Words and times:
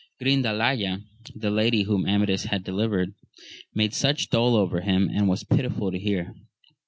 RINDALAYA, 0.19 1.03
the 1.35 1.51
lady 1.51 1.83
whom 1.83 2.07
Amadis 2.07 2.45
had 2.45 2.63
delivered, 2.63 3.13
made 3.75 3.93
such 3.93 4.31
dole 4.31 4.55
over 4.55 4.81
him 4.81 5.07
as 5.09 5.21
was 5.21 5.43
pitiful 5.43 5.91
to 5.91 5.99
hear. 5.99 6.33